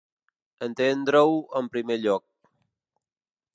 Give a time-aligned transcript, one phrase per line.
[0.67, 2.27] Entendre-ho en primer lloc.